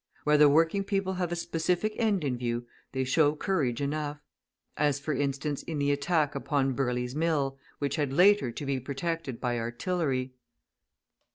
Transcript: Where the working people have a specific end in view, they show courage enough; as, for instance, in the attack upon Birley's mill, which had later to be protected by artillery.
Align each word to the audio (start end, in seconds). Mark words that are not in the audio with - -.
Where 0.23 0.39
the 0.39 0.49
working 0.49 0.83
people 0.83 1.13
have 1.21 1.31
a 1.31 1.35
specific 1.35 1.93
end 1.95 2.23
in 2.23 2.35
view, 2.35 2.65
they 2.91 3.03
show 3.03 3.35
courage 3.35 3.81
enough; 3.81 4.19
as, 4.75 4.99
for 4.99 5.13
instance, 5.13 5.61
in 5.61 5.77
the 5.77 5.91
attack 5.91 6.33
upon 6.33 6.73
Birley's 6.73 7.13
mill, 7.13 7.59
which 7.77 7.97
had 7.97 8.11
later 8.11 8.49
to 8.49 8.65
be 8.65 8.79
protected 8.79 9.39
by 9.39 9.59
artillery. 9.59 10.33